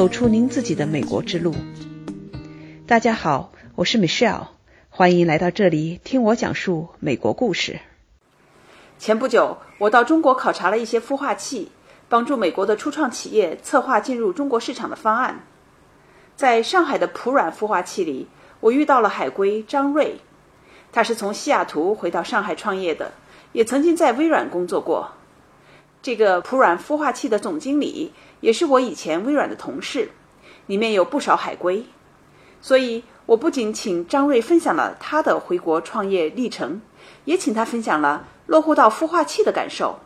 [0.00, 1.54] 走出您自己的美国之路。
[2.86, 4.46] 大家好，我是 Michelle，
[4.88, 7.80] 欢迎来到这里听我讲述美国故事。
[8.98, 11.70] 前不久，我到中国考察了一些孵化器，
[12.08, 15.44] 帮助美国的初创企业策划进入中国市场的方案。
[16.34, 18.26] 在上海的普软孵化器里，
[18.60, 20.16] 我遇到了海归张瑞，
[20.92, 23.12] 他是从西雅图回到上海创业的，
[23.52, 25.10] 也曾经在微软工作过。
[26.02, 30.08] 这个普软孵化器的总经理也是我以前微软的同事，
[30.66, 31.84] 里面有不少海归，
[32.60, 36.80] 所以我不仅请张瑞分享了他的回国创业历程，
[37.24, 38.26] 也请他分享了。
[38.46, 40.00] 落户到孵化器的感受，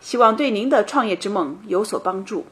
[0.00, 2.46] 希望对您的创业之梦有所帮助。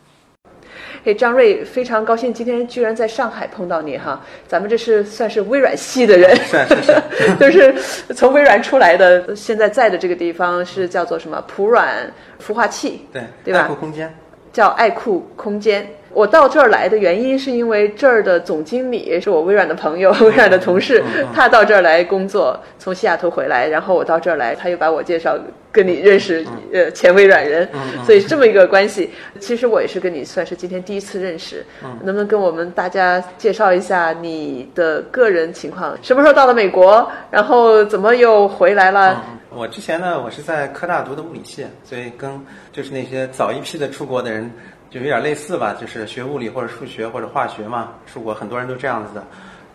[1.02, 4.20] 嘿，张瑞，非常高兴今天居然在上海碰到你哈！
[4.46, 9.34] 咱们这是算是微软系的人，是是是， 就是从微软出来的。
[9.34, 11.42] 现在在的这个地方是叫做什么？
[11.48, 13.66] 普软孵化器，对对吧？
[13.80, 14.14] 空间
[14.52, 15.88] 叫爱酷空间。
[16.12, 25.38] 我到这儿来的原因是因为这儿的总经理是我微软的朋友， 微软的同事，他到这儿来工作，从西雅图回来，然后我到这儿来，他又把我介绍
[25.70, 27.68] 跟你认识，呃，前微软人，
[28.04, 29.10] 所以这么一个关系。
[29.38, 31.64] 其实我也是跟你算是今天第一次认识，
[32.02, 35.96] 能不能跟我们大家介绍一下你的个人情况？
[36.02, 37.08] 什么时候到了美国？
[37.30, 39.24] 然后怎么又回来了？
[39.48, 42.30] 我之前呢，我是在科大读的物理系，所以跟
[42.72, 44.50] 就是那些早一批的出国的人。
[44.90, 49.24] 就有点类似吧，就是学物理或者数学或者化学嘛，出国很多人都这样子的。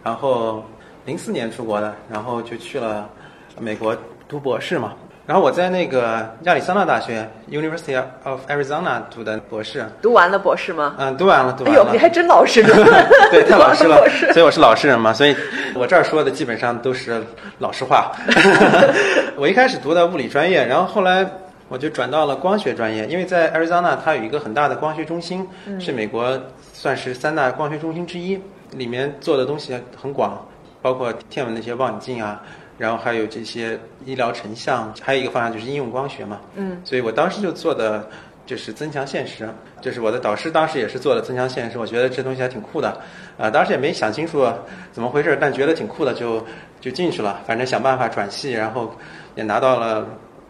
[0.04, 0.64] 然后
[1.06, 3.10] 零四年出国的，然后就去了
[3.58, 3.96] 美国
[4.28, 4.94] 读博士嘛。
[5.26, 9.86] 然后我在那个亚利桑那大学 University of Arizona 读的博士。
[10.02, 10.96] 读完了博士吗？
[11.00, 11.82] 嗯，读完了，读完了。
[11.82, 12.70] 哎呦，你还真老实呢。
[13.32, 14.06] 对，太老实了。
[14.34, 15.36] 所以我是老实人嘛，所以
[15.74, 17.24] 我这儿说的基本上都是
[17.60, 18.12] 老实话。
[19.38, 21.26] 我一开始读的物理专业，然后后来。
[21.68, 25.48] 我就转到了光学专业，因为在 Arizona 它有一个很大的光学中心，
[25.80, 26.40] 是美国
[26.74, 28.40] 算是三大光学中心之一，
[28.72, 30.46] 里面做的东西很广，
[30.82, 32.44] 包括天文那些望远镜啊，
[32.78, 36.40] 然后还有这些医疗成像，还有一个方向就是应用光学嘛。
[36.56, 38.08] 嗯，所以我当时就做的
[38.46, 39.50] 就是增强现实，
[39.82, 42.96] 就是我的导师当时也是做的增强现实，我觉得这东西还挺酷的，
[43.40, 44.48] 啊，当时也没想清楚
[44.92, 46.46] 怎么回事，但觉得挺酷的，就
[46.80, 48.96] 就进去了，反正想办法转系，然后
[49.34, 50.06] 也拿到了。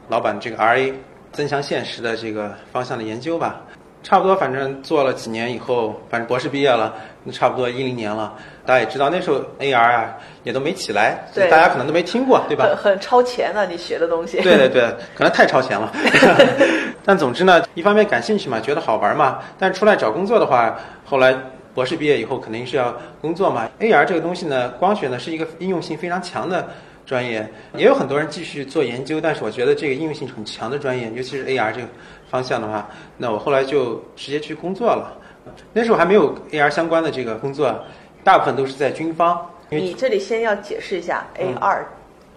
[0.07, 0.93] 老板，这个 R A
[1.31, 3.61] 增强现实的这个方向的研究吧，
[4.03, 6.93] 差不多，反正做了几年以后，反正博士毕业了，
[7.23, 8.33] 那差不多一零年了。
[8.65, 12.65] 大家也知道，那时候 A R 啊也都没起来，对，大家可能都没听过，对吧？
[12.65, 14.39] 很很超前的，你学的东西。
[14.41, 15.91] 对对对，可能太超前了。
[17.03, 19.39] 但总之呢，一方面感兴趣嘛，觉得好玩嘛。
[19.59, 21.35] 但出来找工作的话，后来
[21.73, 23.69] 博士毕业以后肯定是要工作嘛。
[23.79, 26.67] A R 这个东西呢，光学呢是一个应用性非常强的。
[27.05, 31.87] 专业也有很多人继续做研究，但是我觉得这个应用性很强的专业，尤其是 AR 这个
[32.29, 35.15] 方向的话，那我后来就直接去工作了。
[35.71, 37.73] 那时候还没有 AR 相关的这个工作，
[38.23, 39.49] 大部分都是在军方。
[39.69, 41.83] 你这里先要解释一下 AR。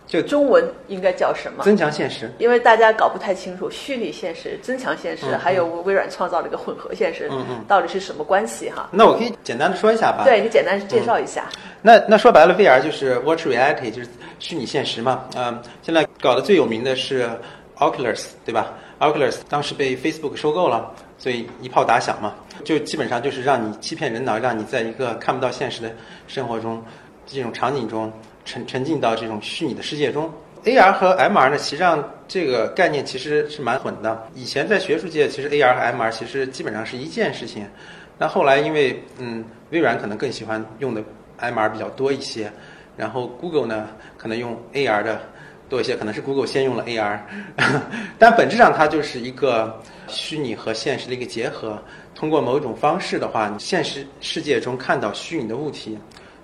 [0.06, 1.62] 就中文应该叫什么？
[1.62, 2.33] 增强现实。
[2.39, 8.89] 因为大家搞不太清楚虚拟现实、增强现实，还有微软创造了一个混合现实，嗯嗯，到底是什么关系哈？
[8.91, 10.25] 那我可以简单的说一下吧。
[10.25, 11.45] 对你简单介绍一下。
[11.83, 15.25] 那那说白了，VR 就是 Virtual Reality，就是虚拟现实嘛。
[15.37, 17.28] 嗯，现在搞得最有名的是
[17.76, 22.34] Oculus，对吧？Oculus 当时被 Facebook 收购了，所以一炮打响嘛，
[22.65, 25.93] 就基本上就是让你欺骗人脑，让你在一个看不到现实的
[26.26, 26.84] 生活中
[27.26, 28.12] 这种场景中。
[28.44, 30.32] 沉沉浸到这种虚拟的世界中
[30.65, 34.26] ，AR 和 MR 呢，实际上这个概念其实是蛮混的。
[34.34, 37.69] 以前在学术界，其实 AR 和 MR 其实基本上是一件事情。
[38.16, 41.05] 那后来因为嗯，微软可能更喜欢用的
[41.38, 42.50] MR 比较多一些，
[42.98, 43.88] 然后 Google 呢
[44.19, 45.20] 可能用 AR 的
[45.69, 47.20] 多一些，可能是 Google 先用了 AR，
[48.19, 51.82] 但本质上它就是一个虚拟和现实的一个结合。
[52.14, 55.97] 通过某种方式的话，你现实世界中看到虚拟的物体。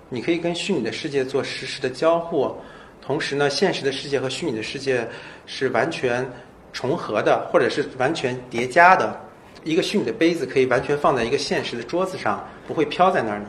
[0.07, 2.55] 你可以跟虚拟的世界做实时的交互，
[3.01, 5.05] 同时呢，现实的世界和虚拟的世界
[5.47, 6.25] 是完全
[6.71, 9.19] 重合的，或者是完全叠加的。
[9.63, 13.45] 一个虚拟的杯子可以完全放在一个现实的桌子上，不会飘在那里。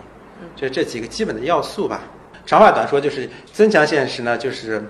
[0.56, 2.02] 就这几个基本的要素吧。
[2.46, 4.82] 长话短说，就是增强现实呢，就是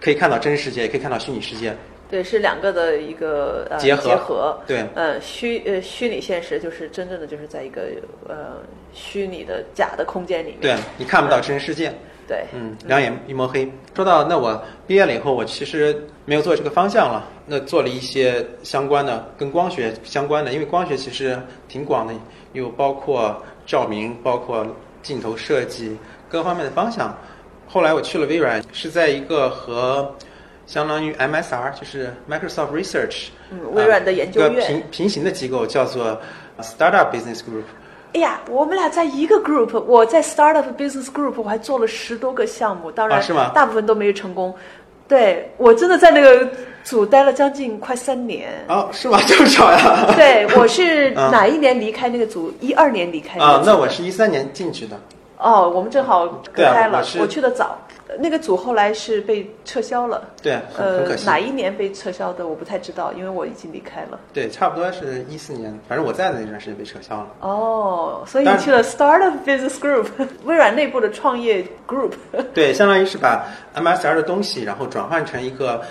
[0.00, 1.74] 可以看到真实世界，也可以看到虚拟世界。
[2.08, 4.02] 对，是两个的一个呃结合。
[4.02, 4.60] 结合。
[4.66, 4.84] 对。
[4.94, 7.82] 呃，虚呃虚拟现实就是真正的就是在一个
[8.28, 8.58] 呃
[8.92, 10.60] 虚拟的假的空间里面。
[10.60, 11.92] 对，你看不到真实世界。
[12.28, 12.44] 对。
[12.52, 13.68] 嗯，两眼一抹黑。
[13.94, 21.36] 说到那我毕业了以后，我其实没有做这个方向了，那做了一些相关的跟光学相关的，因为光学其实
[21.66, 22.14] 挺广的，
[22.52, 24.64] 又包括照明，包括
[25.02, 25.96] 镜头设计
[26.36, 27.16] 各方面的方向。
[27.66, 30.14] 后来我去了微软，是在一个和
[30.66, 36.20] 相当于 MSR 就是 Microsoft Research，嗯，微软的研究院，平平行的机构叫做
[36.60, 37.64] Startup Business Group。
[38.12, 44.54] 哎呀，我们俩在一个 group，我在 startup business group，我还做了十多个项目，当然、啊是吗大部分都没有成功。
[45.08, 46.48] 对我真的在那个
[46.82, 48.48] 组待了将近快三年。
[48.68, 49.18] 哦，是吗？
[49.26, 50.12] 这么巧呀？
[50.14, 52.52] 对，我是啊 哪一年离开那个组？
[52.60, 54.98] 一二年离开啊那我是一三年进去的。
[55.38, 56.98] 哦，我们正好隔开了。
[56.98, 57.78] 我是去的早，
[58.18, 60.24] 那个组后来是被撤销了。
[60.42, 61.26] 对，很可，惜。
[61.26, 64.18] 哪一年被撤销的我不太知道，因为我已经离开了。
[64.32, 67.28] 对，差不多是一四年，反正我在的那段时间被撤销了。
[67.40, 70.06] 哦，所以你去了 Startup Business Group，
[70.44, 72.12] 微软内部的创业 group。
[72.54, 75.82] 对，相当于是把 MSR 的东西，然后转换成一个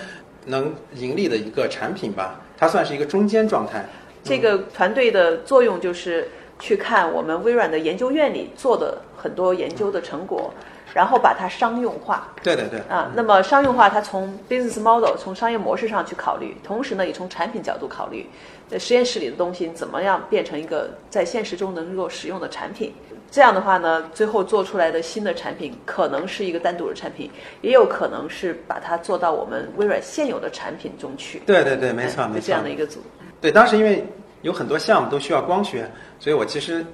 [0.44, 3.84] 能盈利的一个产品吧，它算是一个中间状态。
[4.24, 10.52] 这个团队的作用就是去看我们微软的研究院里做的很多研究的成果，
[10.94, 12.28] 然后把它商用化。
[12.42, 18.26] 对对对，啊，那么商用化，它从 business model 从商业模式上去考虑，同时呢，也从产品角度考虑，
[18.68, 22.94] 在实验室里的东西怎么样变成一个在现实中能够使用的产品。
[23.28, 27.28] 这样的话呢，最后做出来的新的产品可能是一个单独的产品，
[27.60, 31.42] 也有可能是把它做到我们微软现有的产品中去。
[31.44, 32.62] 对对对，没错没错这样。
[32.62, 33.00] 的一个组。
[33.40, 34.06] 对，当时因为
[34.46, 35.90] 有很多项目都需要光学，
[36.20, 36.86] 所以我其实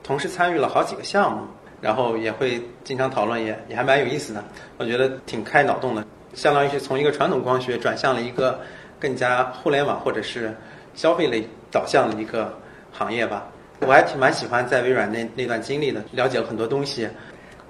[0.00, 1.42] 同时参与了好几个项目，
[1.80, 4.44] 然后也会经常讨论，也也还蛮有意思的。
[4.78, 6.04] 我觉得挺开脑洞的，
[6.34, 8.60] 相当于是从一个传统光学转向了一个
[9.00, 10.56] 更加互联网或者是
[10.94, 12.56] 消费类导向的一个
[12.92, 13.48] 行业吧。
[13.80, 17.08] 我还挺蛮喜欢在微软那那段经历的，了解了很多东西。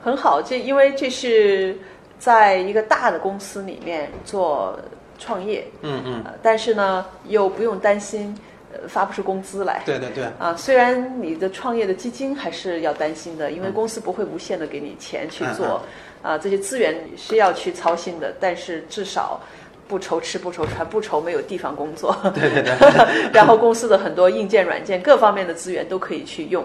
[0.03, 1.75] 很好，这因为这是
[2.19, 4.79] 在一个大的公司里面做
[5.19, 8.50] 创业，嗯嗯，呃但是呢又不用担心呃
[8.89, 9.83] 发不出工资来。
[9.85, 15.83] 对对对，啊，虽然你的创业的基金还是要担心的，因为公司不会无限的给你钱去做，
[16.23, 19.41] 啊，这些资源是要去操心的，但是至少
[19.89, 22.17] 不愁吃不愁穿，不愁没有地方工作。
[22.35, 22.75] 对 对对，
[23.35, 26.65] 然后公司的很多硬件、软件各方面的资源都可以去用。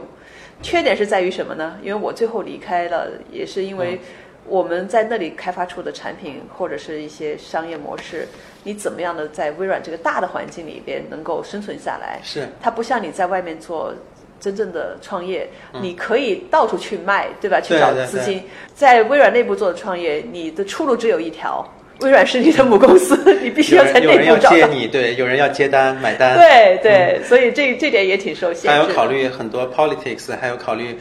[0.62, 1.76] 缺点是在于什么呢？
[1.84, 4.00] 因为我最后离开了，也是因为
[4.48, 8.28] 我们在那里开发出的产品或者是一些商业模式，
[8.64, 12.20] 你怎么样的在微软这个大的环境里边能够生存下来？
[12.24, 13.94] 是它不像你在外面做
[14.40, 15.50] 真正的创业，
[15.82, 17.60] 你可以到处去卖，对吧？
[17.60, 18.44] 去找对对资金。
[18.76, 21.68] 在微软内部做的创业，你的出路只有一条，
[22.02, 24.56] 微软是你的母公司， 你必须要在内部找到。
[24.56, 28.68] 接你，对，有人要接单买单，对对，所以这这点也挺受限制。
[28.70, 31.00] 还有考虑很多 politics，还有考虑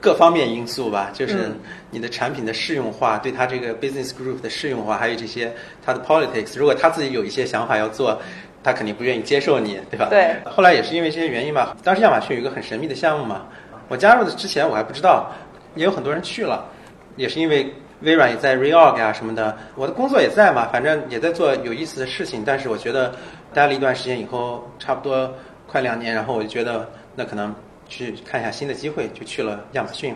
[0.00, 1.60] 各方面因素吧，就是嗯
[1.90, 5.52] 你的产品的适用化，对它这个 business group 的适用化，还有这些
[5.84, 6.58] 它的 politics。
[6.58, 8.20] 如果他自己有一些想法要做，
[8.62, 10.06] 他肯定不愿意接受你，对吧？
[10.10, 10.36] 对。
[10.44, 13.46] 后来也是因为这些原因吧，当时亚马逊有一个很神秘的项目嘛，
[13.88, 15.30] 我加入的之前我还不知道，
[15.74, 16.64] 也有很多人去了，
[17.16, 17.72] 也是因为。
[18.00, 22.42] 微软也在 reorg 啊什么的，我的工作也在嘛，反正也在做有意思的事情。
[22.44, 23.14] 但是我觉得
[23.54, 25.32] 待了一段时间以后，差不多
[25.66, 27.54] 快两年，然后我就觉得那可能
[27.88, 30.14] 去看一下新的机会，就去了亚马逊。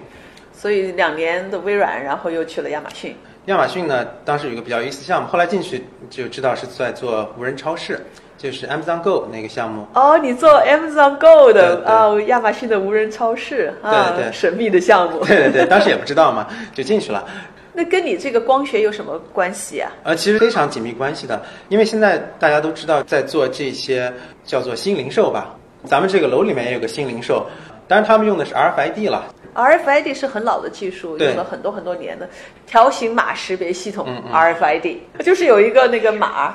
[0.52, 3.14] 所以两年的微软，然后又去了亚马逊。
[3.46, 7.98] 亚马逊呢，当时有一个比较有意思的项目，后来进去就知道是在做无人超市，
[8.36, 9.86] 就是 Amazon Go 那个项目。
[9.94, 15.24] 哦，你做 Amazon Go 的对对哦，亚马逊的无人超市啊，对对神秘的项目。
[15.24, 17.24] 对对对，当时也不知道嘛， 就进去了。
[17.72, 19.90] 那跟你这个光学有什么关系啊？
[20.02, 24.12] 呃，其实非常紧密关系的，因为现在大家都知道在做这些
[24.44, 25.54] 叫做新零售吧，
[25.84, 27.46] 咱们这个楼里面也有个新零售，
[27.86, 29.24] 当然他们用的是 RFID 了。
[29.54, 32.28] RFID 是很老的技术，用了很多很多年的
[32.66, 34.04] 条形码识别系统。
[34.08, 36.54] 嗯嗯 RFID 就是有一个那个码，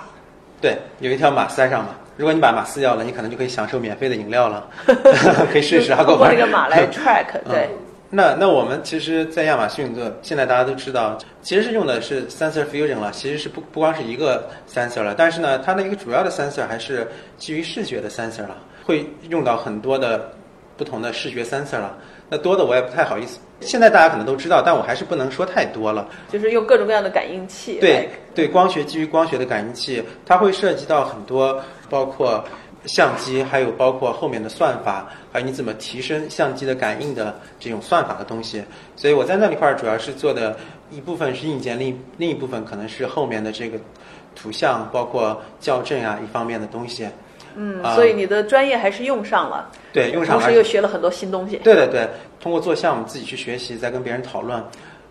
[0.62, 4.68] 对，有一条码塞上嘛，如果你把码撕掉了，你可能就可以享受免费的饮料了，
[5.52, 6.18] 可以试试啊，通？
[6.18, 7.70] 过那个码来 track，对。
[7.72, 17.08] 嗯那那我们其实，在亚马逊的现在大家都知道，其实是用的是 sensor fusion 了，其实是不不光是一个 sensor 了，但是呢，它的一个主要的 sensor 还是
[17.40, 18.56] 基于视觉的 sensor 了，
[18.86, 20.32] 会用到很多的
[20.78, 21.98] 不同的视觉 sensor 了。
[22.30, 26.08] 那多的我也不太好意思，现在大家可能都知道，但我还是不能说太多了。
[26.32, 27.80] 就是用各种各样的感应器。
[27.80, 32.44] 对对，光学基于光学的感应器，它会涉及到很多，包括
[32.86, 38.64] 相机，还有包括后面的算法，还有你怎么提升相机的感应的这种算法的东西。
[38.96, 40.58] 所以我在那里块儿主要是做的
[40.92, 43.78] 一部分是硬件，另一另一部分可能是后面的这个
[44.36, 47.08] 图像，包括校正啊一方面的东西。
[47.56, 51.58] 嗯，啊所以你的专业还是用上了，对，用上同时又学了很多新东西。
[51.58, 52.10] 对对对，
[52.42, 54.64] 通过做项目自己去学习，再跟别人讨论，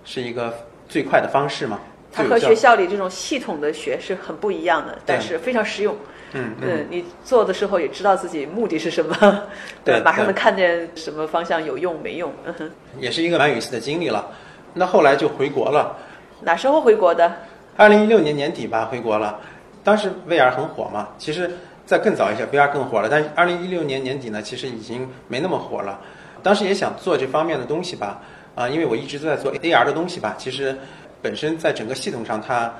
[0.04, 0.52] 是一个
[0.88, 1.78] 最快的方式嘛。
[2.12, 5.96] 它和学校里这种系统的学是很不一样的，但是非常实用。
[6.34, 9.42] 嗯嗯，你做的时候也知道自己目的是什么，
[9.84, 12.32] 对 马上能看见什么方向有用没用。
[12.44, 14.30] 嗯哼，也是一个蛮有意思的经历了。
[14.74, 15.96] 那后来就回国了。
[16.40, 17.30] 哪时候回国的？
[17.76, 19.38] 二零一六年年底吧，回国了。
[19.84, 21.50] 当时 VR 很火嘛，其实
[21.84, 23.08] 在更早一些，VR 更火了。
[23.10, 26.00] 但是二零一六年年底呢，其实已经没那么火了。
[26.42, 28.20] 当时也想做这方面的东西吧，
[28.54, 30.34] 啊，因为我一直都在做 AR 的东西吧。
[30.38, 30.76] 其实
[31.20, 32.72] 本身在整个系统上它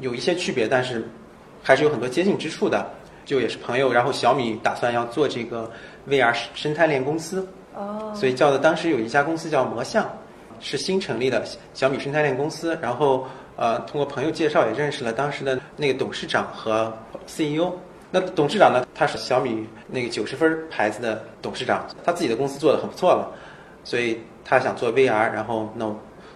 [0.00, 1.06] 有一些区别，但是
[1.62, 2.84] 还是有很多接近之处的。
[3.28, 5.70] 就也是朋友，然后小米打算要做这个
[6.08, 10.10] VR 生态链公司，哦，所以叫的当时有一家公司叫魔像，
[10.60, 11.44] 是新成立的
[11.74, 12.74] 小米生态链公司。
[12.80, 16.90] 然后呃，通过朋友介绍也认识了当时的那个董事长和
[17.26, 17.70] CEO。
[18.10, 23.30] 那董事长呢，他是小米那个九十分牌子的董事长，他自己的公司做的很不错了，
[23.84, 25.30] 所以他想做 VR。
[25.30, 25.94] 然后那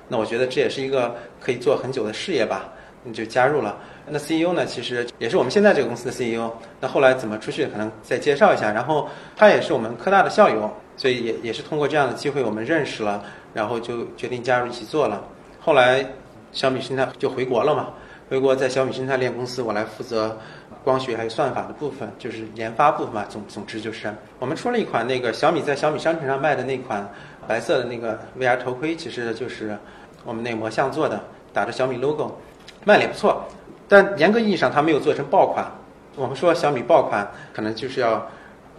[0.08, 2.70] 那我觉得这也是一个可以做很久的事业吧，
[3.02, 3.78] 你就加入了。
[4.06, 6.50] 那 CEO 呢，其实也是我们现在这个公司的 CEO。
[6.80, 8.72] 那后来怎么出去，可能再介绍一下。
[8.72, 15.22] 然后他也是我们科大的校友，所以也也是通过这样的机会我们认识了，然后就决定加入一起做了。
[15.60, 16.04] 后来
[16.50, 17.90] 小米生态就回国了嘛，
[18.28, 20.36] 回国在小米生态链公司，我来负责
[20.82, 23.24] 光学还有算法的部分，就是研发部分嘛。
[23.28, 27.08] 总总之就是我们出了一款那个小米在小米商城上卖的那款
[27.46, 29.78] 白色的那个 VR 头盔，其实就是
[30.24, 31.20] 我们那魔像做的，
[31.52, 32.36] 打着小米 logo，
[32.84, 33.44] 卖的也不错。
[33.92, 35.70] 但严格意义上，它没有做成爆款。
[36.16, 38.26] 我们说小米爆款，可能就是要，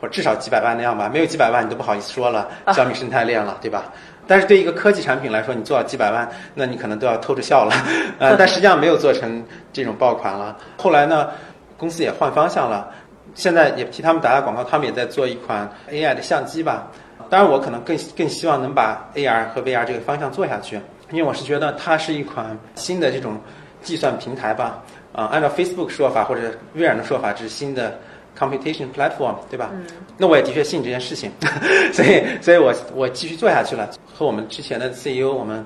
[0.01, 1.07] 或至少几百万那样吧。
[1.07, 2.49] 没有几百万，你都不好意思说了。
[2.73, 3.93] 小米生态链了，对吧？
[4.25, 7.75] 但是对一个科技产品来说，你做到几百万，那你可能都要偷着笑了。
[8.17, 10.57] 呃，但实际上没有做成这种爆款了。
[10.79, 11.29] 后来呢，
[11.77, 12.89] 公司也换方向了，
[13.35, 16.87] 现在也替他们打打广告，他们也在做一款 AI 的相机吧。
[17.29, 23.39] 当然，我可能更更希望能把 AR 和 VR 这个方向做下去，因为我是觉得它是一款新的这种
[23.83, 24.81] 计算平台吧。
[25.13, 26.41] 啊，按照 Facebook 说法或者
[26.73, 27.99] 微软的说法，这是新的
[28.37, 29.69] computation platform，对吧？
[29.73, 29.85] 嗯。
[30.17, 31.31] 那我也的确信这件事情，
[31.93, 33.89] 所以，所以我我继续做下去了。
[34.13, 35.65] 和我们之前的 CEO，我们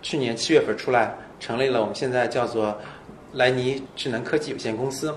[0.00, 2.76] 去年七月份出来，成立了我们现在叫做
[3.32, 5.14] 莱尼智能科技有限公司。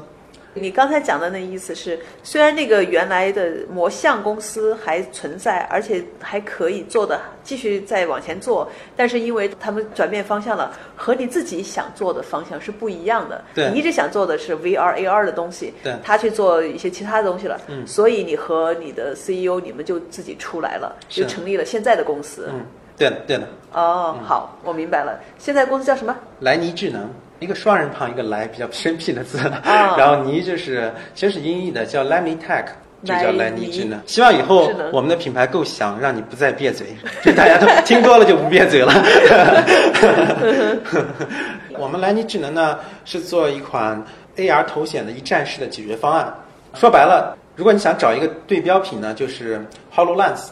[0.58, 13.44] 你刚才讲的那意思是，虽然那个原来的魔像公司还存在，而且还可以做的继续再往前做，但是因为他们转变方向了，和你自己想做的方向是不一样的。
[13.54, 17.60] 对，你一直想做的是 VR AR 的东西，对，他去做一些其他的东西了。
[17.68, 22.50] 嗯，所以你和你的 CEO 你们就自己出来了，就成立了现在的公司。
[22.54, 22.66] 嗯，
[22.98, 23.46] 对的，对的。
[23.74, 25.20] 哦，好，我明白了。
[25.38, 26.16] 现在公司叫什么？
[26.40, 27.10] 莱尼智能。
[27.40, 32.66] 一个双人旁，一个来比较生僻的字， 然后尼就是其实是音译的，叫 l e m i Tech，
[33.04, 34.00] 就叫莱尼智能。
[34.06, 36.88] 希望以后我们的品牌够响，让你不再闭嘴，
[37.24, 38.94] 就大家都听多了就不闭嘴了。
[41.78, 44.02] 我们莱尼智能呢是做一款
[44.38, 46.34] AR 头显的一站式的解决方案。
[46.74, 49.62] 说白了，如果你想找一个对标品呢，就是
[49.94, 50.48] Hololens，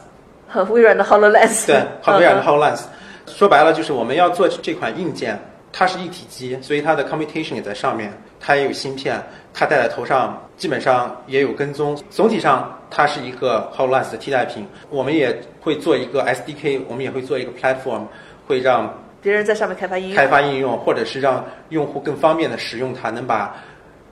[0.49, 1.65] 和微软的 Hololens。
[1.65, 2.81] 对，和微软的 Hololens。
[3.25, 5.39] 说白了，就是我们要做这款硬件。
[5.75, 9.19] 它是一体机，所以它的 computation 也在上面，它也有芯片，
[9.53, 11.99] 它戴在头上基本上也有跟踪。
[12.11, 14.67] 总体上，它是一个 Hololens 的替代品。
[14.91, 18.03] 我们也会做一个 SDK，我们也会做一个 platform，
[18.45, 23.55] 会让别人在上面开发应用，开发应用，或者是让用户更方便的使用它，能把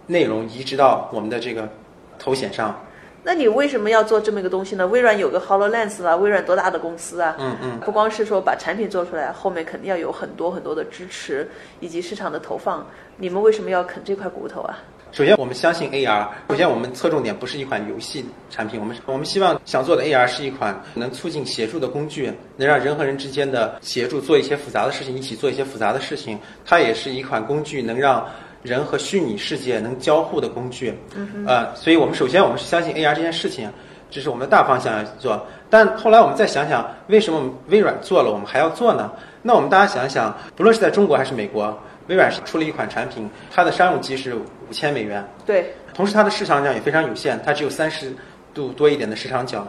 [0.08, 1.70] 内容移植到我们的这个
[2.18, 2.76] 头显上。
[3.24, 4.88] 那你为什么要做这么一个东西呢？
[4.88, 7.36] 微软有个 Hololens 啊，微软多大的公司啊？
[7.40, 7.80] 嗯嗯。
[7.82, 11.48] 不光是说把产品做出来，后面肯定要有很多很多的支持
[11.80, 12.86] 以及市场的投放。
[13.18, 14.80] 你们为什么要啃这块骨头啊？
[15.12, 16.28] 首先，我们相信 AR。
[16.50, 26.40] 首先，我们侧重点不是一款游戏产品，我们我们希望想做的 AR 是一款能促进协助的工具，能让人和人之间的协助做一些复杂的事情，一起做一些复杂的事情。
[26.66, 28.28] 它也是一款工具，能让。
[28.64, 33.72] 人和虚拟世界能交互的工具，嗯呃，所以我们首先我们是相信 AR 这件事情，
[34.10, 35.46] 这是我们的大方向要做。
[35.70, 39.12] 但后来我们再想想，为什么我们微软做了，我们还要做呢？
[39.42, 41.78] 那我们大家想想，不论是在中国还是美国，
[42.08, 48.14] 微软是出了一款产品，它的商用机是五千美元，对，同时它的市场量也非常有限，它只有三十
[48.54, 49.68] 度多一点的市场角。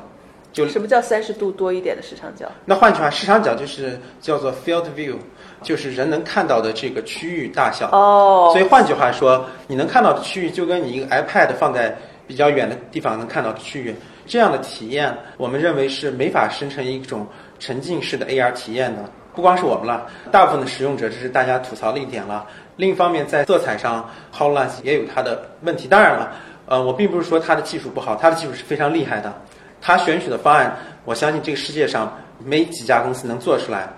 [0.52, 2.46] 就什么叫三十度多一点的市场角？
[2.66, 5.16] 那换句话，市场角就是叫做 field view，
[5.62, 7.88] 就是人能看到的这个区域大小。
[7.92, 8.50] 哦。
[8.52, 13.94] 所以换句话说，你能看到的区域就跟你一个 iPad 放在比较远的地方能看到的区域，
[14.26, 17.26] 这样的体验，我们认为是没法生成一种
[17.58, 19.02] 沉浸式的 AR 体验的。
[19.34, 22.46] 不光是我们了，大部分的使用者这是大家吐槽的一点了。
[22.76, 25.88] 另一方面，在色彩上，Hololens 也有它的问题。
[25.88, 26.32] 当然了，
[26.66, 29.32] 呃，我并不是说它的技术不好，它的技术是非常厉害的。
[29.80, 32.12] 它选取的方案，我相信这个世界上
[32.44, 33.88] 没几家公司能做出来。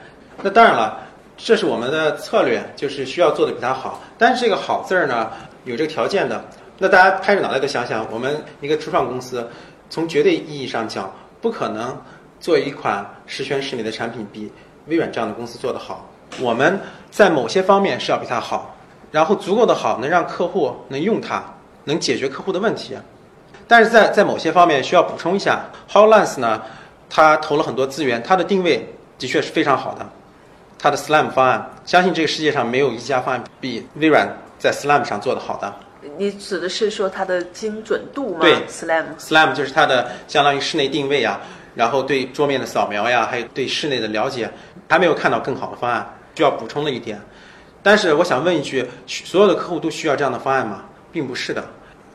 [0.40, 1.00] 那当然了，
[1.36, 4.00] 这是我们的策略，就是需要做的比它好。
[4.16, 5.30] 但是这个好字儿呢，
[5.64, 6.44] 有这个条件的。
[6.78, 9.48] 那大家拍着脑袋都想想，我们一个初创公司，
[9.90, 11.96] 从绝对意义上讲，不可能
[12.40, 14.50] 做一款十全十美的产品比
[14.86, 16.08] 微软这样的公司做得好。
[16.40, 18.74] 我们在某些方面是要比它好，
[19.12, 21.42] 然后足够的好，能让客户能用它，
[21.84, 22.96] 能解决客户的问题。
[23.68, 26.62] 但是在在某些方面需要补充一下，Hololens 呢，
[27.08, 30.06] 他投了很多资源，他的定位的确是非常好的。
[30.84, 35.74] 他的 SLAM 方案，相信这个世界上没有一家方案比微软在 SLAM 上做的好的。
[36.18, 38.40] 你指的是说它的精准度吗？
[38.42, 39.04] 对，SLAM。
[39.18, 41.40] SLAM 就是它的相当于室内定位啊，
[41.74, 44.50] 然后对桌面的扫描呀，还有对室内的了解，
[44.86, 47.18] 还没有看到更好的方案，需要补充的一点。
[47.82, 50.84] 但是我想问一句，所有的客户都需要这样的方案吗？
[51.10, 51.64] 并不是的，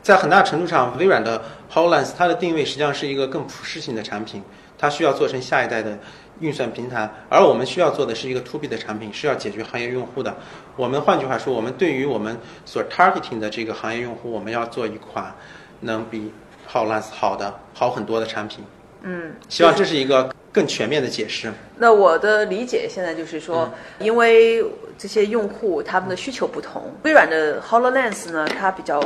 [0.00, 1.42] 在很大程度上，微软的
[1.74, 4.40] HoloLens 它的定位实际上是一个更普适性的产品，
[4.78, 5.98] 它需要做成下一代的
[6.40, 10.34] 运算平台，而我们需要做的是一个 to B 的产品，是要解决行业用户的。
[10.76, 15.34] 我们换句话说，我们对于我们所 targeting 的这个行业用户，我们要做一款
[15.80, 16.32] 能比
[16.70, 18.64] HoloLens 好的好很多的产品。
[19.02, 21.50] 嗯，希望这是一个更全面的解释。
[21.78, 24.64] 那我的理解现在就是说，嗯因为
[24.98, 29.00] 这些用户他们的需求不同，微软的 Hololens 呢，它比较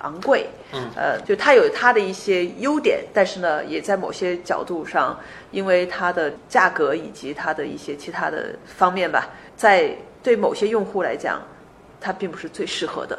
[0.00, 5.18] 昂贵，嗯，呃，就它有它的一些优点，但是呢，也在某些角度上，
[5.50, 11.42] 因为它的价格以及它的一些其他的方面吧，在对某些用户来讲，
[12.00, 13.18] 它并不是最适合的。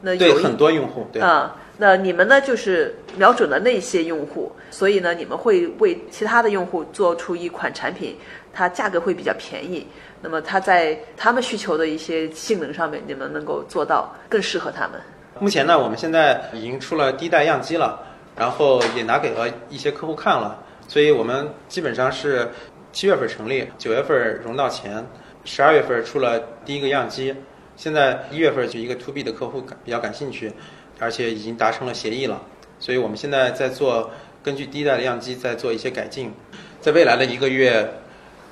[0.00, 8.16] 那对有一很多用户，对，啊、那你们呢就是瞄准了那些用户，所以呢，你们会为其他的用户做出一款产品，
[8.52, 9.86] 它价格会比较便宜。
[10.20, 15.00] 那么它在他们需求的一些性能上面，你们能够做到更适合他们。
[15.38, 18.04] 目前呢，我们现在已经出了第一代样机了，
[18.36, 22.48] 然后也拿给了一些客户看了，所以我们基本上是
[22.90, 25.06] 七月份成立，九月份融到钱，
[25.44, 27.32] 十二月份出了第一个样机，
[27.76, 30.52] 现在一月份就一个 to B 的客户感比较感兴趣，
[30.98, 32.42] 而且已经达成了协议了，
[32.78, 34.10] 所以我们现在在做
[34.42, 36.32] 根据第一代的样机在做一些改进，
[36.80, 37.88] 在未来的一个月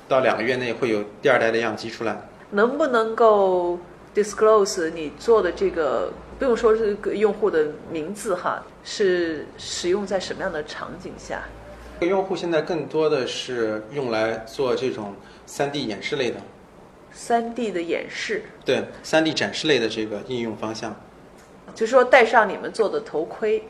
[0.07, 2.29] 到两个月内会有第二代的样机出来。
[2.51, 3.77] 能不能够
[4.15, 11.43] disclose 你做的这个，不用说这个用户的名字哈，是使用在什么样的场景下？
[11.99, 15.13] 用户现在更多的是用来做这种
[15.47, 16.37] 3D 演示类的，
[17.11, 20.95] 三 D 的演示，对 3D 展示类的这个应用方向。
[21.75, 23.63] 就是说戴上你们做的头盔，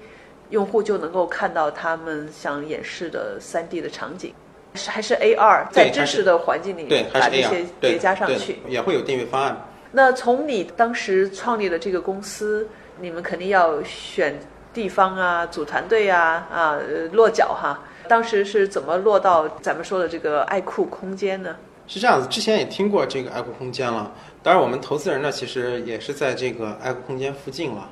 [0.50, 4.34] 用户就能够看到他们想演示的 3D 的场景，
[4.76, 8.60] 是还是 AR 在真实的环境里对，还是把这些叠加上去。
[8.68, 9.58] 也会有订阅方案。
[9.92, 12.68] 那从你当时创立的这个公司，
[13.00, 14.40] 你们肯定要选
[14.74, 17.80] 地方啊、组团队啊、啊呃落脚哈。
[18.08, 21.56] 当时是怎么落到咱们说的这个爱酷空间呢？
[21.88, 24.12] 是这样子，之前也听过这个爱酷空间了。
[24.48, 27.90] 当然，我们投资人呢，其实也是在这个爱酷空间附近了，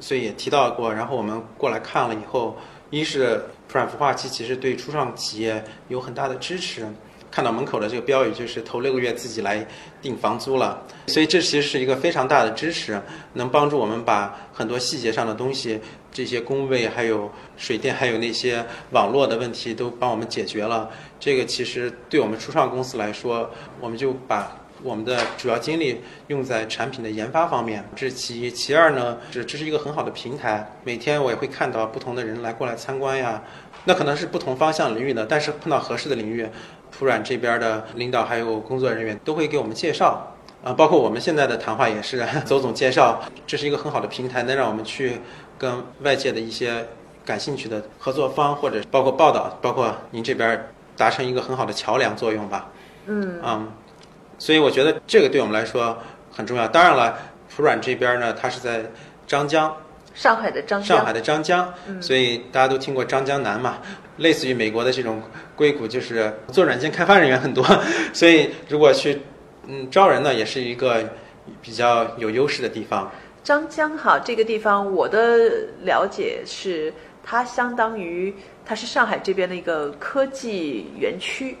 [0.00, 0.90] 所以也提到过。
[0.90, 2.56] 然后我们过来看了以后，
[2.88, 6.86] 一是普软孵化器其实对初创企业有很大的支持。
[7.30, 9.66] 看到门口的这个标语，就是头六个月自己来
[10.00, 12.98] 定房租了，所以这其实是一个非常大的支持，
[13.34, 15.78] 能帮助我们把很多细节上的东西，
[16.10, 20.88] 这些工位、还有水电、还有那些网络的问题都帮我们解决了。
[21.20, 28.50] 这个其实对我们初创公司来说，我们就把我们的主要精力用在产品的研发方面，这是其一。
[28.50, 33.42] 其二呢，是这是一个很好的平台，每天我也会看到不同的人来过来参观呀。
[33.84, 36.46] 那可能是不同方向领域的，但是碰到合适的领域，
[36.90, 40.34] 普软这边的领导还有工作人员都会给我们介绍。
[40.64, 45.20] 啊，包括我们现在的谈话也是邹总介绍，这是一个很好的平台，能让我们去
[45.56, 46.84] 跟外界的一些
[47.24, 52.72] 感兴趣的合作方，或者包括报道，包括您这边达成一个很好的桥梁作用吧。
[53.06, 53.72] 嗯嗯，
[54.38, 55.96] 所以我觉得这个对我们来说
[56.30, 56.66] 很重要。
[56.68, 57.18] 当然了，
[57.54, 58.82] 普软这边呢，它是在
[59.26, 59.76] 张江，
[60.14, 63.78] 上海的张江，上海的张江，所以大家都听过张江南嘛，
[64.16, 65.22] 类似于美国的这种
[65.54, 67.64] 硅谷，就是做软件开发人员很多，
[68.14, 69.20] 所以如果去
[69.66, 71.04] 嗯招人呢，也是一个
[71.60, 73.10] 比较有优势的地方。
[73.42, 76.92] 张江哈这个地方，我的了解是
[77.24, 78.34] 它相当于
[78.66, 81.56] 它是上海这边的一个科技园区，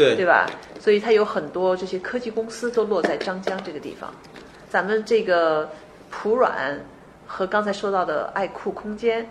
[0.00, 0.46] 对对吧？
[0.80, 4.12] 所以它有很多这些科技公司都落在张江这个地方。
[4.68, 5.68] 咱们这个
[6.10, 6.78] 普软
[7.26, 9.28] 和刚才说到的爱酷空间，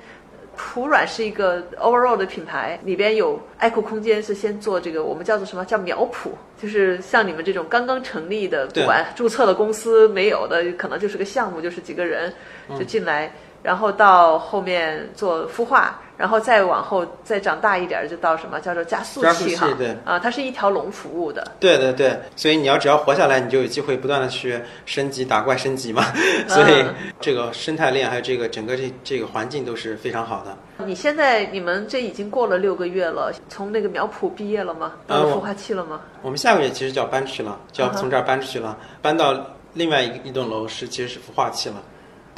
[0.55, 6.29] 普软是一个 overall 的品牌，里边有爱酷空间是先做这个我们叫做什么叫苗圃，
[6.61, 12.33] 就是像你们这种刚刚成立的，不管注册的公司没有的，可能就是个项目，就是几个人
[12.77, 13.31] 就进来。
[13.61, 19.67] 然后到后面做孵化，然后再往后再长大一点，就到什么叫做加速加速器哈？
[19.67, 21.45] 器对啊，它是一条龙服务的。
[21.59, 26.03] 对对对，所以你要只要活下来，你就有机会不断的去升级打怪升级嘛。
[26.47, 26.85] 所以
[27.19, 30.85] 这个生态链还有这个整个这这个环境都是非常好的。
[30.85, 34.93] 你现在你们这已经过了六个月了，从那个苗圃毕业了吗？
[35.05, 35.99] 到了孵化器了吗？
[36.21, 39.35] 我们下个月其实就要搬出去了，就要从这儿搬出去了，搬到
[39.73, 41.75] 另外一一栋楼是其实是孵化器了。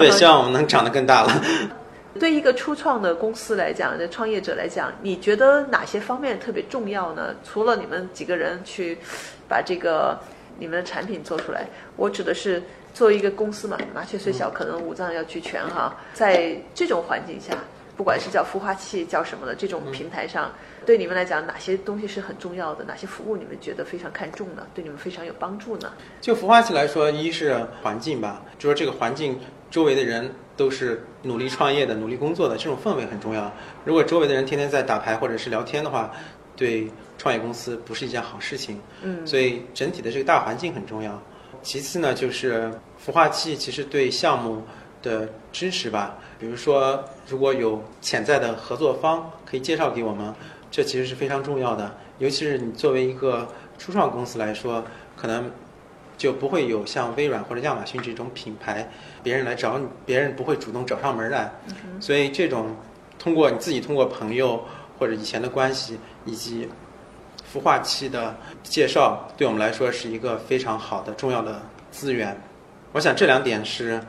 [0.02, 1.42] 对，嗯哼希望我们能长得更大了。
[2.20, 7.34] 对一个初创的公司来讲，的创业者来讲，你觉得哪些方面特别重要呢？
[7.44, 8.98] 除了你们几个人去
[9.48, 10.20] 把这个
[10.60, 12.62] 你们的产品做出来，我指的是
[12.94, 15.96] 作为一个公司嘛，麻雀虽小，可能五脏要俱全哈。
[16.14, 17.56] 在这种环境下，
[17.96, 20.52] 不管是叫孵化器叫什么的这种平台上，
[20.86, 22.84] 对你们来讲，哪些东西是很重要的？
[22.84, 24.66] 哪些服务你们觉得非常看重呢？
[24.74, 25.94] 对你们非常有帮助呢？
[26.20, 29.40] 就孵化器来说，一是环境吧，就说这个环境
[29.70, 30.32] 周围的人。
[30.58, 33.52] 都是努力创业的、努力工作的，这种氛围很重要。
[33.84, 36.12] 如果周围的人天天在打牌或者是聊天的话，
[36.56, 38.80] 对创业公司不是一件好事情。
[39.02, 41.20] 嗯，所以整体的这个大环境很重要。
[41.64, 42.72] 其次呢，就是
[43.04, 44.62] 孵化器其实对项目
[45.02, 50.32] 的支持吧，比如说如果有潜在的合作方可以介绍给我们，
[50.72, 51.96] 这其实是非常重要的。
[52.18, 54.84] 尤其是你作为一个初创公司来说，
[55.16, 55.52] 可能。
[56.18, 58.88] 就不会有像微软或者亚马逊这种品牌，
[59.24, 61.52] 别人来找你，别人不会主动找上门来。
[62.00, 62.76] 所以这种
[63.18, 64.64] 通过你自己通过朋友
[65.00, 66.70] 或者以前的关系以及
[67.52, 72.40] 孵化器的介绍，对我们来说是一个非常好的重要的资源。
[72.92, 74.00] 我想这两点是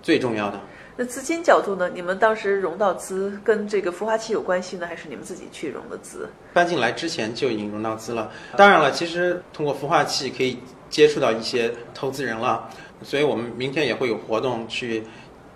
[0.00, 0.60] 最重要的。
[0.96, 1.90] 那资金角度呢？
[1.92, 6.28] 你们当时融到资跟这个孵化器有关系呢，还是你们自己去融的资？
[6.52, 8.30] 搬进来之前就已经融到资了。
[8.56, 10.58] 当然了，其实通过孵化器可以。
[10.88, 12.70] 接触到一些投资人了，
[13.02, 15.04] 所以我们明天也会有活动去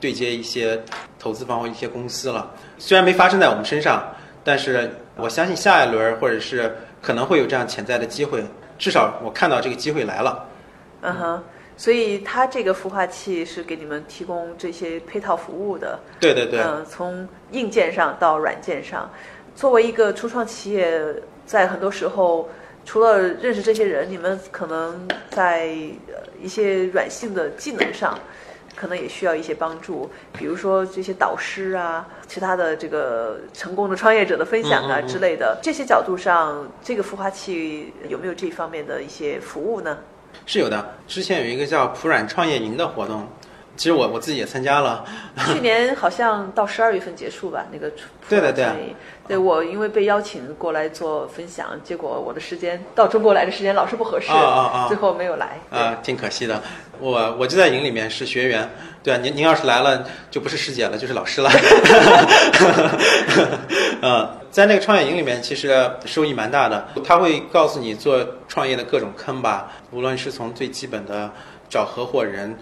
[0.00, 0.83] 对接一些
[1.20, 2.53] 投资方或一些公司了。
[2.79, 8.44] 虽然没发生在我们身上，但是我相信下一轮或者是可能会有这样潜在的机会。
[8.76, 10.44] 至少我看到这个机会来了。
[11.03, 11.42] 嗯哼，
[11.80, 15.98] 所以它这个孵化器是给你们提供这些配套服务的。
[16.20, 16.60] 对对对。
[16.60, 19.10] 嗯，从硬件上到软件上，
[19.56, 21.02] 作为一个初创企业，
[21.46, 22.46] 在很多时候。
[22.82, 25.66] 除了认识这些人，你们可能在
[26.40, 28.18] 一些软性的技能上，
[28.74, 35.58] 可能也需要一些帮助，比如说这些导师啊，其他的这个成功的创业者的分享啊之类的。
[35.62, 39.98] 这些角度上，这个孵化器有没有这方面的一些服务呢？
[40.46, 43.26] 是有的，之前有一个叫普软创业营的活动。
[43.80, 45.02] 其实我我自己也参加了，
[45.46, 47.90] 去年好像到十二月份结束吧，那个
[48.28, 48.94] 对对对，
[49.26, 56.62] 对我因为被邀请过来做分享，结果我的时间到中国来的时间老是不合适，啊啊啊，最后没有来，啊，挺可惜的。
[56.98, 58.68] 我我就在营里面是学员，
[59.02, 61.50] 对啊，您您要是来了就不是师姐了，就是老师了。
[64.02, 71.30] 嗯， 在那个创业营里面，其实收益蛮大的，他会告诉你做创业的各种坑吧，无论是从最基本的
[71.70, 72.54] 找合伙人。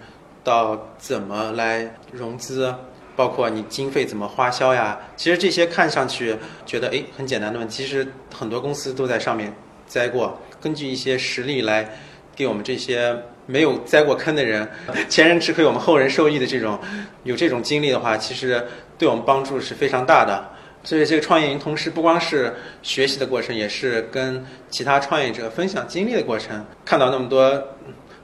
[0.43, 2.73] 到怎么来融资，
[3.15, 4.97] 包括你经费怎么花销呀？
[5.15, 9.53] 其实这些看上去觉得诶很简单的问题，其实很多公司都在上面
[9.85, 10.39] 栽过。
[10.61, 11.89] 根据一些实例来
[12.35, 14.67] 给我们这些没有栽过坑的人，
[15.09, 16.79] 前人吃亏我们后人受益的这种
[17.23, 18.65] 有这种经历的话，其实
[18.97, 20.49] 对我们帮助是非常大的。
[20.81, 27.61] 所以这个创业营同时不光是学习的过程，也是跟其他创业者分享经历的过程，看到那么多。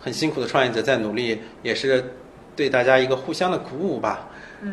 [0.06, 2.14] 很辛苦的创业者在努力，也是
[2.56, 4.28] 对大家一个互相的鼓舞吧。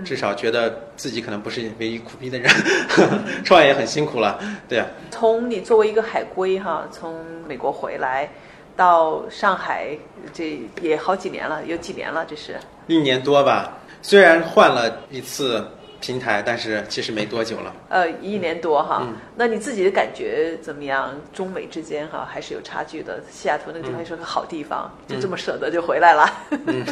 [0.04, 2.50] 至少觉得自己可能不是唯一苦逼的人，
[3.42, 4.38] 创业也很辛苦了。
[4.68, 4.86] 对啊。
[5.10, 8.28] 从你作为一个海归哈，从美国回来
[8.76, 9.88] 到上海，
[10.34, 12.26] 这也好几年了，有几年了？
[12.26, 13.78] 这是一年多吧。
[14.02, 15.66] 虽然换了一次。
[16.02, 17.72] 平台，但是其实没多久了。
[17.88, 21.14] 呃，一年多哈，那你自己的感觉怎么样？
[21.32, 23.22] 中美之间哈还是有差距的。
[23.30, 26.28] 西雅图那个地方是个好地方，就这么舍得就回来了。
[26.50, 26.84] 嗯，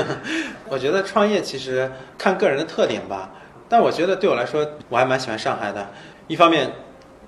[0.70, 3.30] 我觉得创业其实看个人的特点吧，
[3.68, 5.86] 但我觉得对我来说，我还蛮喜欢上海的。
[6.26, 6.72] 一方面，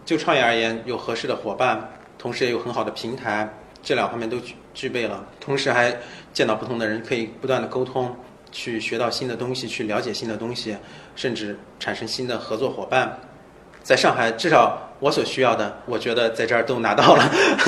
[0.07, 3.47] 就创业而言，有合适的伙伴，同时也有很好的平台，
[3.83, 5.27] 这两方面都具具备了。
[5.39, 5.95] 同时还
[6.33, 8.17] 见到不同的人，可以不断的沟通。
[8.51, 10.75] 去学到新的东西，去了解新的东西，
[11.19, 13.19] 甚至产生新的合作伙伴。
[13.83, 17.25] 在上海，至少我所需要的，我觉得在这儿都拿到了。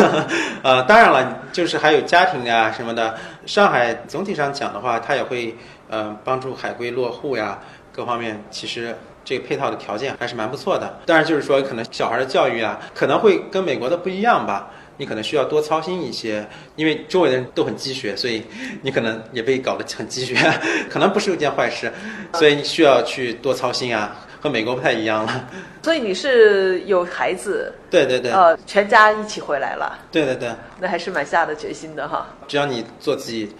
[0.62, 3.16] 呃，当然了，就是还有家庭啊什么的。
[3.46, 5.56] 上海总体上讲的话，它也会
[5.88, 7.58] 呃帮助海归落户呀，
[7.92, 10.98] 各方面其实这个配套的条件还是蛮不错的。
[11.06, 14.70] 当然，就是说可能小孩的教育啊，可能会跟美国的不一样吧。
[15.00, 18.42] 你可能需要多操心一些，因为周围的人都很积雪，所以
[18.82, 20.36] 你可能也被搞得很积雪，
[20.90, 21.90] 可能不是一件坏事，
[22.34, 25.48] 所以你需要去多操心啊，和美国不太一样了。
[25.82, 32.26] 所以你是有孩子，对对对，呃，全家一起回来了，对对对，那还是蛮下的决心的哈。
[32.46, 33.50] 只要你做自己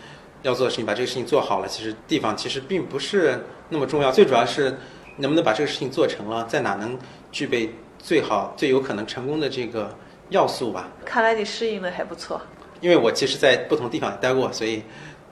[0.42, 4.76] 要做的事情，把这个事情做好了，其实地方其实并不是那么重要，最主要是
[5.16, 6.98] 能不能把这个事情做成了，在哪能
[7.32, 9.96] 具备最好、最有可能成功的这个。
[10.30, 12.40] 要素吧，看来你适应的还不错。
[12.80, 14.82] 因为我其实，在不同地方待过，所以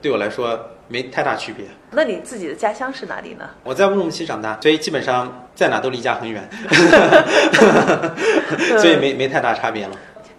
[0.01, 1.65] 对我来说没太大区别。
[1.91, 3.49] 那你自己的家乡是哪里呢？
[3.63, 6.47] 我在乌鲁木齐长大，所以基本上在哪都离家很远，
[8.77, 9.95] 所以没没太大差别了。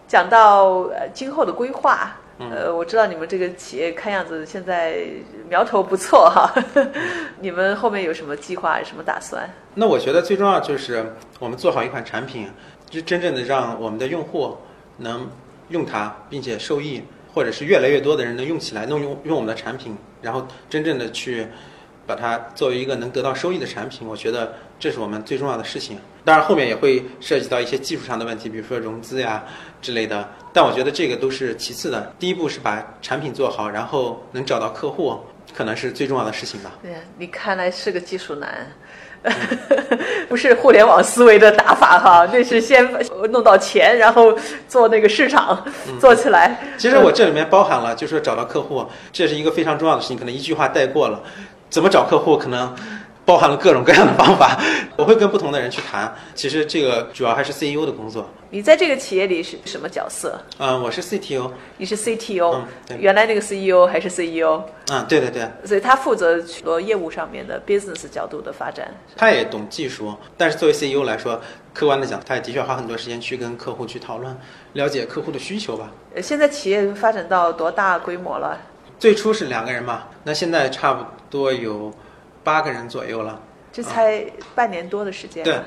[0.06, 4.98] 讲到呃今后的规划，呃，我知道你们这个企业看样子现在
[5.48, 6.52] 苗头不错哈，
[7.40, 9.50] 你们后面有什么计划，有什么打算？
[9.74, 12.48] 那我觉得最重要就是我们做好一款产品，
[12.90, 14.56] 就真正的让我们的用户
[14.98, 15.30] 能
[15.68, 17.00] 用它，并且受益，
[17.32, 21.46] 或者是越来越多的人能用起来，能用用我们的产品，然后真正的去
[22.06, 25.96] 把它作为一个能得到收益的产品，我觉得这是我们最重要的事情。
[26.24, 29.44] 当然后面也会涉及到一些技术上的问题，比如说融资呀
[29.80, 32.12] 之类的，但我觉得这个都是其次的。
[32.18, 35.16] 第一步是把产品做好，然后能找到客户，
[35.54, 36.72] 可能是最重要的事情吧。
[36.82, 38.66] 对呀，你看来是个技术男。
[40.28, 42.88] 不是互联网思维的打法哈，那是先
[43.30, 44.34] 弄到钱，然后
[44.68, 45.62] 做那个市场
[46.00, 46.58] 做起来。
[46.78, 51.20] 其实我这里面包含了，就是说找到客户，这是一个非常重要的事情，可能一句话带过了。
[51.68, 52.74] 怎么找客户，可能。
[53.24, 54.60] 包含了各种各样的方法，
[54.96, 56.12] 我会跟不同的人去谈。
[56.34, 58.28] 其实这个主要还是 CEO 的工作。
[58.52, 60.36] 你在这个企业里是什么角色？
[60.58, 61.52] 嗯，我是 CTO。
[61.76, 62.62] 你是 CTO。
[62.98, 64.64] 原来那个 CEO 还是 CEO。
[64.90, 65.48] 嗯，对对对。
[65.64, 68.92] 所以他负责许多业务上面的 business 角度的发展。
[69.16, 71.40] 他也懂技术，但是作为 CEO 来说，
[71.72, 74.36] 客观的讲，他也的确花很多时间去跟客户去讨论，
[74.72, 75.92] 了解客户的需求吧。
[76.20, 78.58] 现在企业发展到多大规模了？
[78.98, 81.92] 最初是两个人嘛，那现在差不多有。
[82.42, 83.40] 八个人左右了，
[83.72, 84.24] 这才
[84.54, 85.44] 半年多的时间。
[85.44, 85.58] 对，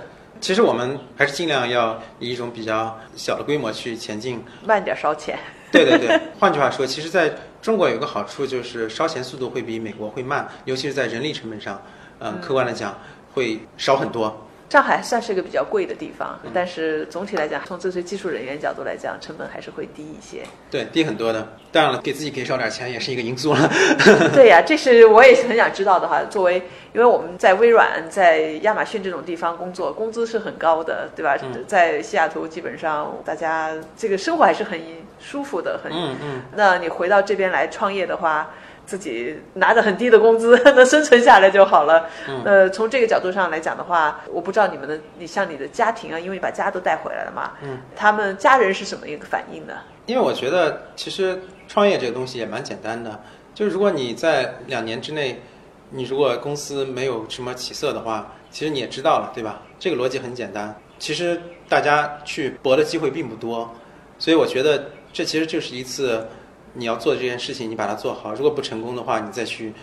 [0.42, 5.38] 其实我们还是尽量要以一种比较小的规模去前进，慢点烧钱。
[5.72, 11.82] 对对对，换句话说，其实在中国有个好处就是烧钱速度会比美国会慢，尤其是在人力成本上，
[12.20, 12.98] 嗯，客观来讲
[13.34, 14.46] 会少很多。
[14.74, 20.42] 上海算是一个比较贵的地方，但是总体来讲，从这些技术人员角度来讲，成本还是会低一些。
[20.72, 21.48] 对，低很多的。
[21.72, 23.70] 当然了，给自己给少点钱也是一个因素了。
[24.34, 26.24] 对呀，这是我也很想知道的哈。
[26.28, 26.56] 作为，
[26.92, 31.38] 因为我们在微软、在亚马逊这种地方工作，工资是很高的，对吧？
[31.68, 34.82] 在西雅图，基本上大家这个生活还是很
[35.20, 35.92] 舒服的，很。
[35.92, 36.42] 嗯嗯。
[36.56, 38.50] 那你回到这边来创业的话。
[38.86, 42.08] 自己拿着很低的工资 能生存下来就好了。
[42.44, 49.74] 呃，从这个角度上来讲的话，我不知道你们的，你像你的家庭啊，因为你把家都带回来了嘛，嗯，他们家人是什么一个反应呢？
[50.06, 53.18] 因为我觉得其实创业这个东西也蛮简单的，
[53.56, 55.42] 就是如果你在两年之内，
[55.90, 59.62] 你如果公司没有什么起色的话，其实你也知道了，对吧？
[59.80, 60.76] 这个逻辑很简单。
[61.00, 63.74] 其实大家去搏的机会并不多，
[64.20, 66.28] 所以我觉得这其实就是一次。
[66.74, 68.34] 你要做这件事情，你把它做好。
[68.34, 69.74] 如果不成功的话，你再去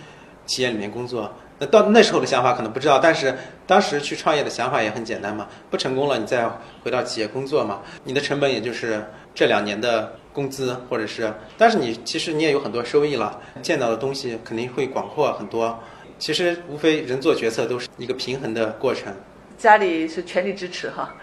[0.46, 1.33] 企业里面工作。
[1.59, 5.46] 那到那时候的想法可能不知道，但是当时去创业的想法也很简单嘛。
[5.70, 6.48] 不成功了，你再
[6.83, 7.81] 回到企业工作嘛。
[8.03, 15.79] 你的成本也就是这两年的工资，或者是，但是你其实你也有很多收益了，见到的东西肯定会广阔很多。
[16.18, 19.14] 其实无非人做决策都是一个平衡的过程。
[19.59, 21.14] 家里是全力支持哈。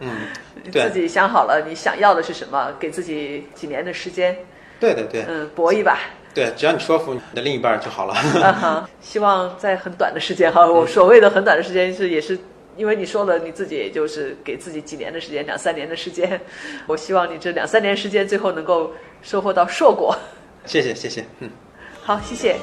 [0.00, 0.28] 嗯，
[0.72, 4.36] 自己想好了你想要的是什么，给自己几年的时间。
[4.80, 5.98] 对对对，嗯，搏一把。
[6.34, 8.14] 对，只要你说服你的另一半就好了。
[9.00, 12.36] 希望在很短的时间哈，我所谓的很短的时间是也是，
[12.76, 16.40] 因为你说了你自己也就是给自己几年的时间，两三年的时间。
[16.88, 20.16] 我希望你这两三年时间最后能够收获到硕果。
[20.66, 21.48] 谢谢谢谢，嗯，
[22.02, 22.56] 好，谢谢。